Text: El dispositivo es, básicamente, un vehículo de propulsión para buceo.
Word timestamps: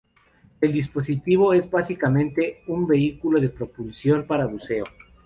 El 0.61 0.71
dispositivo 0.73 1.53
es, 1.53 1.69
básicamente, 1.69 2.63
un 2.65 2.87
vehículo 2.87 3.39
de 3.39 3.49
propulsión 3.49 4.25
para 4.25 4.47
buceo. 4.47 4.85